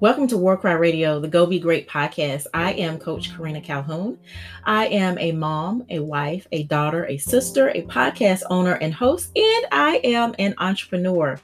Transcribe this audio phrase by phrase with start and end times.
[0.00, 2.46] Welcome to War Cry Radio, the Go Be Great podcast.
[2.54, 4.18] I am Coach Karina Calhoun.
[4.64, 9.30] I am a mom, a wife, a daughter, a sister, a podcast owner and host,
[9.36, 11.38] and I am an entrepreneur.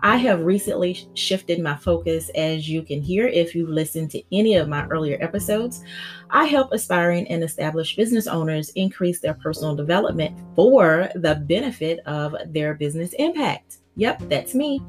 [0.00, 4.56] I have recently shifted my focus, as you can hear if you've listened to any
[4.56, 5.82] of my earlier episodes.
[6.28, 12.36] I help aspiring and established business owners increase their personal development for the benefit of
[12.48, 13.78] their business impact.
[13.96, 14.82] Yep, that's me.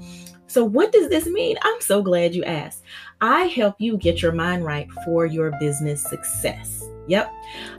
[0.53, 1.57] So, what does this mean?
[1.63, 2.83] I'm so glad you asked.
[3.23, 6.83] I help you get your mind right for your business success.
[7.07, 7.31] Yep,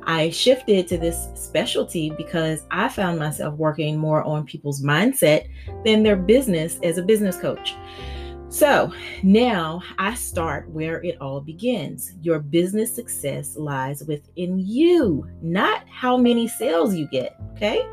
[0.05, 5.47] I shifted to this specialty because I found myself working more on people's mindset
[5.85, 7.75] than their business as a business coach.
[8.49, 8.91] So
[9.23, 12.15] now I start where it all begins.
[12.23, 17.37] Your business success lies within you, not how many sales you get.
[17.53, 17.87] Okay.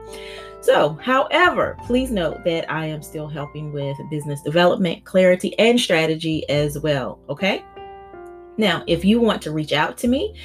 [0.62, 6.48] So, however, please note that I am still helping with business development, clarity, and strategy
[6.50, 7.18] as well.
[7.30, 7.66] Okay.
[8.58, 10.36] Now, if you want to reach out to me,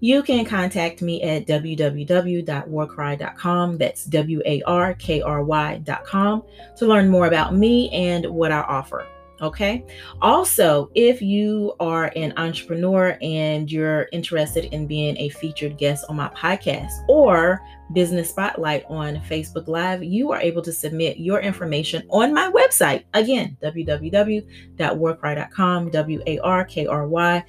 [0.00, 3.78] you can contact me at www.warkry.com.
[3.78, 6.42] That's W A R K R Y.com
[6.76, 9.06] to learn more about me and what I offer.
[9.40, 9.84] Okay.
[10.20, 16.16] Also, if you are an entrepreneur and you're interested in being a featured guest on
[16.16, 17.60] my podcast or
[17.92, 23.04] Business Spotlight on Facebook Live, you are able to submit your information on my website.
[23.14, 27.44] Again, www.warkry.com, W A R K R Y.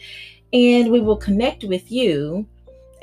[0.53, 2.48] And we will connect with you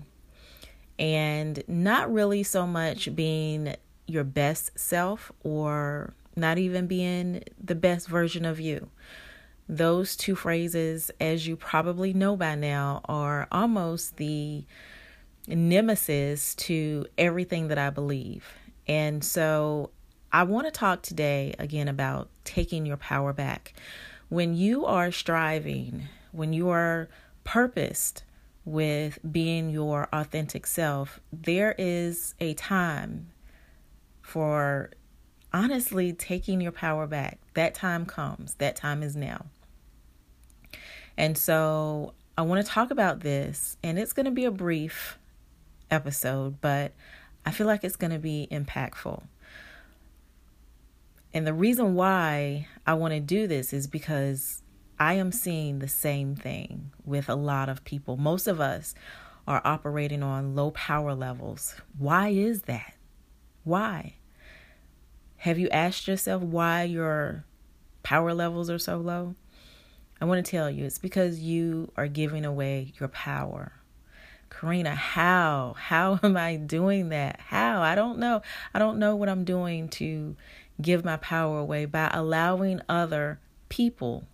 [0.98, 3.76] and not really so much being
[4.06, 8.88] your best self or not even being the best version of you.
[9.68, 14.64] Those two phrases, as you probably know by now, are almost the
[15.46, 18.46] nemesis to everything that I believe.
[18.86, 19.90] And so
[20.32, 23.74] I want to talk today again about taking your power back.
[24.28, 27.08] When you are striving, when you are
[27.44, 28.24] purposed
[28.64, 33.30] with being your authentic self, there is a time
[34.22, 34.90] for
[35.52, 37.38] honestly taking your power back.
[37.54, 39.46] That time comes, that time is now.
[41.16, 45.18] And so I want to talk about this, and it's going to be a brief
[45.92, 46.92] episode, but
[47.46, 49.22] I feel like it's going to be impactful.
[51.34, 54.62] And the reason why I want to do this is because
[54.98, 58.16] I am seeing the same thing with a lot of people.
[58.16, 58.94] Most of us
[59.46, 61.74] are operating on low power levels.
[61.98, 62.94] Why is that?
[63.64, 64.16] Why?
[65.38, 67.44] Have you asked yourself why your
[68.02, 69.34] power levels are so low?
[70.20, 73.72] I want to tell you it's because you are giving away your power.
[74.52, 75.74] Karina, how?
[75.78, 77.40] How am I doing that?
[77.40, 77.82] How?
[77.82, 78.42] I don't know.
[78.74, 80.36] I don't know what I'm doing to
[80.80, 84.24] give my power away by allowing other people,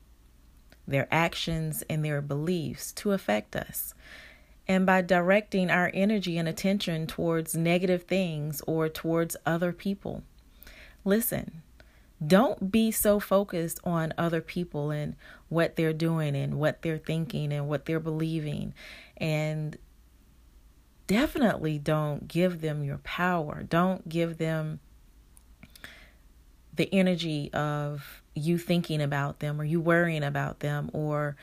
[0.87, 3.95] their actions, and their beliefs to affect us.
[4.67, 10.25] And by directing our energy and attention towards negative things or towards other people.
[11.05, 11.63] Listen,
[12.25, 15.15] don't be so focused on other people and
[15.49, 18.75] what they're doing and what they're thinking and what they're believing
[19.17, 19.79] and
[21.09, 23.65] definitely don't give them your power.
[23.69, 24.79] Don't give them
[26.77, 31.35] the energy of you thinking about them or you worrying about them or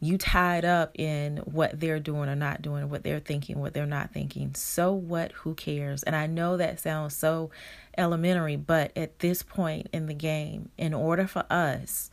[0.00, 3.86] you tied up in what they're doing or not doing, what they're thinking, what they're
[3.86, 4.54] not thinking.
[4.54, 5.30] So what?
[5.32, 6.02] Who cares?
[6.02, 7.50] And I know that sounds so
[7.98, 12.10] elementary, but at this point in the game, in order for us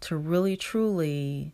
[0.00, 1.52] to really truly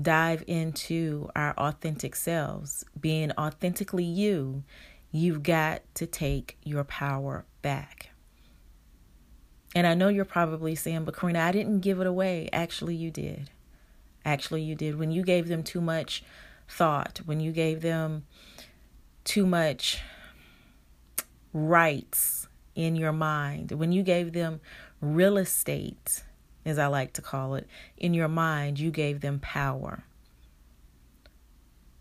[0.00, 4.62] dive into our authentic selves, being authentically you,
[5.10, 8.10] you've got to take your power back.
[9.74, 12.48] And I know you're probably saying, but Karina, I didn't give it away.
[12.52, 13.50] Actually, you did.
[14.24, 14.98] Actually, you did.
[14.98, 16.22] When you gave them too much
[16.68, 18.24] thought, when you gave them
[19.24, 20.00] too much
[21.52, 24.60] rights in your mind, when you gave them
[25.00, 26.24] real estate
[26.66, 27.66] as I like to call it,
[27.96, 30.04] in your mind, you gave them power.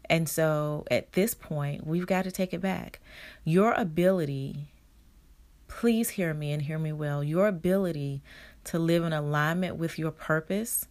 [0.09, 2.99] And so at this point, we've got to take it back.
[3.43, 4.71] Your ability,
[5.67, 8.21] please hear me and hear me well, your ability
[8.65, 10.87] to live in alignment with your purpose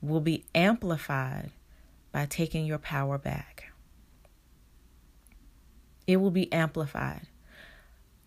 [0.00, 1.50] will be amplified
[2.12, 3.72] by taking your power back.
[6.06, 7.26] It will be amplified.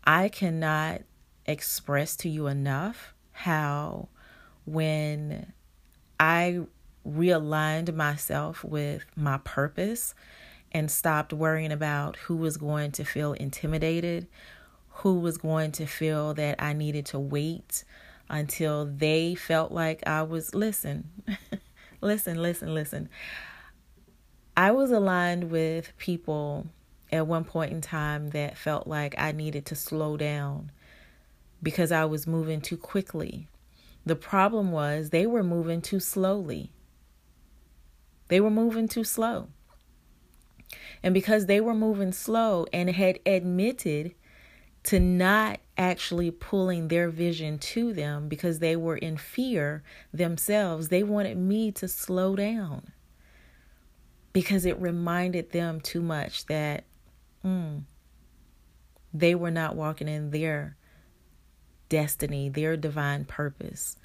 [0.06, 1.02] I cannot
[1.46, 4.10] express to you enough how
[4.66, 5.54] when
[6.20, 6.62] I
[7.08, 10.16] realigned myself with my purpose
[10.72, 14.28] and stopped worrying about who was going to feel intimidated,
[14.90, 17.84] who was going to feel that I needed to wait
[18.30, 21.10] until they felt like I was listen.
[22.02, 23.10] listen, listen, listen.
[24.56, 26.68] I was aligned with people
[27.12, 30.72] at one point in time that felt like I needed to slow down
[31.62, 33.48] because I was moving too quickly.
[34.06, 36.72] The problem was they were moving too slowly.
[38.28, 39.50] They were moving too slow.
[41.02, 44.16] And because they were moving slow and had admitted
[44.84, 49.84] to not actually pulling their vision to them because they were in fear
[50.14, 52.92] themselves, they wanted me to slow down
[54.34, 56.84] because it reminded them too much that
[57.46, 57.84] mm,
[59.14, 60.76] they were not walking in their
[61.94, 63.98] destiny, their divine purpose.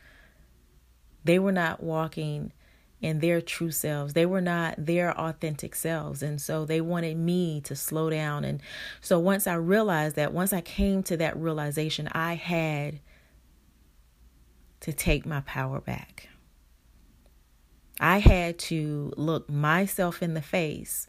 [1.25, 2.53] They were not walking
[3.01, 4.13] in their true selves.
[4.13, 6.23] They were not their authentic selves.
[6.23, 8.45] And so they wanted me to slow down.
[8.45, 8.61] And
[9.01, 13.01] so once I realized that, once I came to that realization, I had
[14.81, 16.29] to take my power back.
[17.99, 21.07] I had to look myself in the face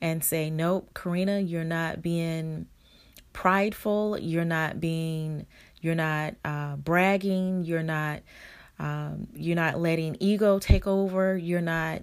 [0.00, 2.68] and say, Nope, Karina, you're not being
[3.36, 4.18] prideful.
[4.18, 5.46] You're not being,
[5.82, 7.64] you're not uh, bragging.
[7.64, 8.22] You're not
[8.78, 11.36] um, you're not letting ego take over.
[11.36, 12.02] You're not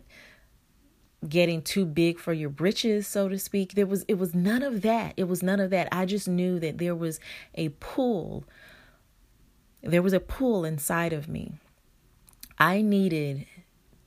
[1.28, 3.74] getting too big for your britches, so to speak.
[3.74, 5.16] There was it was none of that.
[5.18, 5.88] It was none of that.
[5.92, 7.20] I just knew that there was
[7.56, 8.46] a pull.
[9.82, 11.54] There was a pull inside of me.
[12.60, 13.48] I needed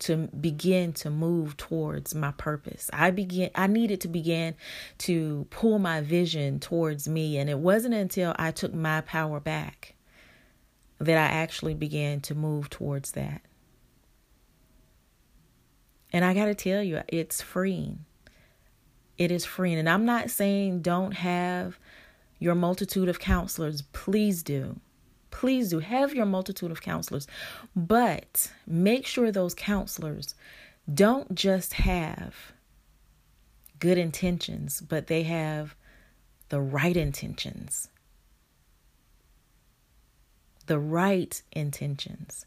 [0.01, 2.91] to begin to move towards my purpose.
[2.93, 4.55] I began I needed to begin
[4.99, 9.95] to pull my vision towards me and it wasn't until I took my power back
[10.99, 13.43] that I actually began to move towards that.
[16.13, 18.05] And I got to tell you, it's freeing.
[19.19, 19.79] It is freeing.
[19.79, 21.79] And I'm not saying don't have
[22.39, 23.83] your multitude of counselors.
[23.83, 24.81] Please do.
[25.31, 25.81] Please do.
[25.81, 27.27] Have your multitude of counselors.
[27.75, 30.35] But make sure those counselors
[30.93, 32.53] don't just have
[33.79, 35.75] good intentions, but they have
[36.49, 37.89] the right intentions
[40.67, 42.47] the right intentions.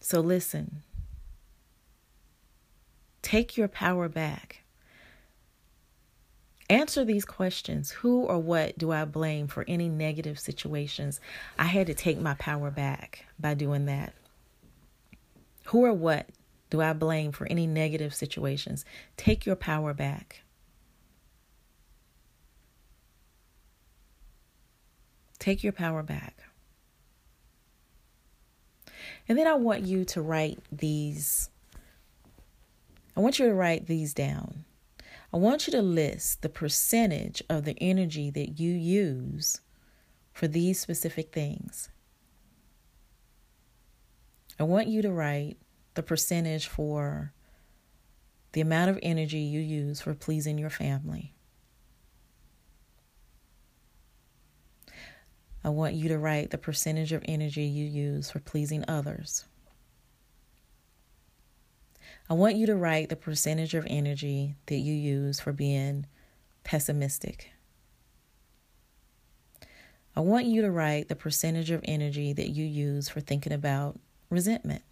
[0.00, 0.82] So listen,
[3.22, 4.62] take your power back.
[6.70, 11.20] Answer these questions Who or what do I blame for any negative situations?
[11.58, 14.12] I had to take my power back by doing that.
[15.66, 16.28] Who or what
[16.70, 18.84] do I blame for any negative situations?
[19.16, 20.42] Take your power back.
[25.38, 26.42] Take your power back.
[29.28, 31.48] And then I want you to write these.
[33.16, 34.64] I want you to write these down.
[35.32, 39.60] I want you to list the percentage of the energy that you use
[40.32, 41.90] for these specific things.
[44.58, 45.58] I want you to write
[45.94, 47.32] the percentage for
[48.52, 51.34] the amount of energy you use for pleasing your family.
[55.62, 59.44] I want you to write the percentage of energy you use for pleasing others.
[62.30, 66.06] I want you to write the percentage of energy that you use for being
[66.62, 67.52] pessimistic.
[70.14, 73.98] I want you to write the percentage of energy that you use for thinking about
[74.28, 74.82] resentment.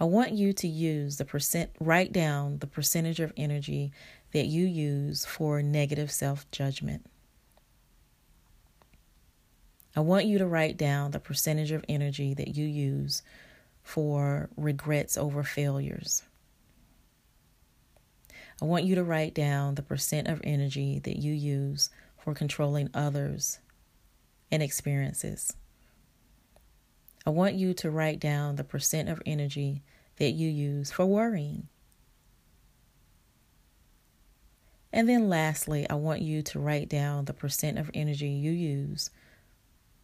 [0.00, 3.92] I want you to use the percent, write down the percentage of energy
[4.32, 7.06] that you use for negative self judgment.
[9.94, 13.22] I want you to write down the percentage of energy that you use
[13.82, 16.22] for regrets over failures.
[18.60, 22.90] I want you to write down the percent of energy that you use for controlling
[22.94, 23.58] others
[24.50, 25.52] and experiences.
[27.26, 29.82] I want you to write down the percent of energy
[30.16, 31.68] that you use for worrying.
[34.92, 39.10] And then lastly, I want you to write down the percent of energy you use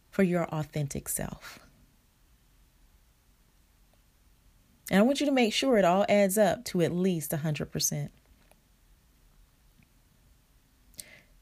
[0.09, 1.59] for your authentic self.
[4.89, 8.09] And I want you to make sure it all adds up to at least 100%.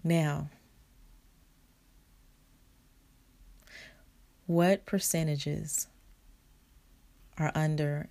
[0.04, 0.50] Now,
[4.46, 5.88] what percentages
[7.38, 8.10] are under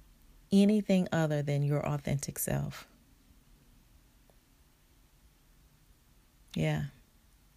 [0.52, 2.86] anything other than your authentic self?
[6.54, 6.84] Yeah,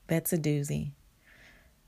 [0.08, 0.92] that's a doozy.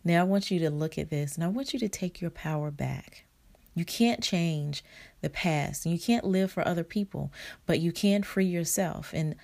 [0.03, 2.31] Now I want you to look at this and I want you to take your
[2.31, 3.25] power back.
[3.73, 4.83] You can't change
[5.21, 7.31] the past and you can't live for other people,
[7.65, 9.11] but you can free yourself.
[9.13, 9.35] And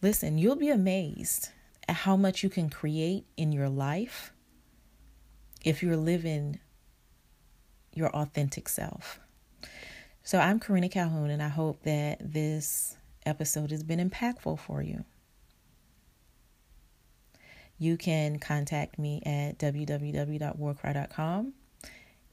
[0.00, 1.50] listen, you'll be amazed
[1.88, 4.32] at how much you can create in your life
[5.64, 6.58] if you're living
[7.94, 9.20] your authentic self.
[10.24, 15.04] So I'm Karina Calhoun, and I hope that this episode has been impactful for you.
[17.78, 21.52] You can contact me at www.warkry.com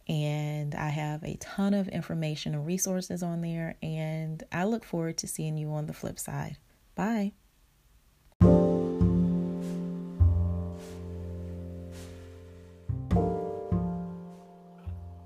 [0.10, 3.75] and I have a ton of information and resources on there.
[3.84, 6.58] And I look forward to seeing you on the flip side.
[6.96, 7.34] Bye.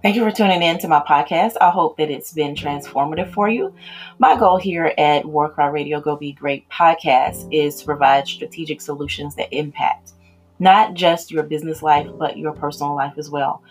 [0.03, 1.53] Thank you for tuning in to my podcast.
[1.61, 3.73] I hope that it's been transformative for you.
[4.19, 9.35] My goal here at Warcry Radio Go Be Great podcast is to provide strategic solutions
[9.35, 10.11] that impact
[10.59, 13.63] not just your business life, but your personal life as well.